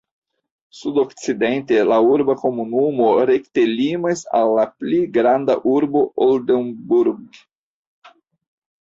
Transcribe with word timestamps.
Sudokcidente 0.77 1.77
la 1.89 1.99
urba 2.13 2.35
komunumo 2.39 3.11
rekte 3.33 3.67
limas 3.75 4.25
al 4.41 4.57
la 4.61 4.67
pli 4.73 5.05
granda 5.21 5.61
urbo 5.77 6.07
Oldenburg. 6.31 7.43